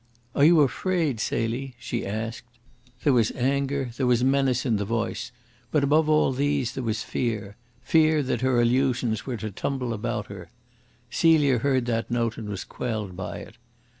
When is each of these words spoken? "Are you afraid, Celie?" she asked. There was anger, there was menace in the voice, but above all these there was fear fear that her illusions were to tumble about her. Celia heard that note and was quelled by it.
"Are 0.33 0.43
you 0.43 0.61
afraid, 0.61 1.19
Celie?" 1.19 1.75
she 1.77 2.07
asked. 2.07 2.47
There 3.03 3.13
was 3.13 3.29
anger, 3.33 3.91
there 3.97 4.07
was 4.07 4.23
menace 4.23 4.65
in 4.65 4.77
the 4.77 4.83
voice, 4.83 5.31
but 5.69 5.83
above 5.83 6.09
all 6.09 6.31
these 6.33 6.71
there 6.73 6.83
was 6.83 7.03
fear 7.03 7.55
fear 7.83 8.23
that 8.23 8.41
her 8.41 8.59
illusions 8.59 9.27
were 9.27 9.37
to 9.37 9.51
tumble 9.51 9.93
about 9.93 10.25
her. 10.25 10.49
Celia 11.11 11.59
heard 11.59 11.85
that 11.85 12.09
note 12.09 12.39
and 12.39 12.49
was 12.49 12.63
quelled 12.63 13.15
by 13.15 13.41
it. 13.41 13.57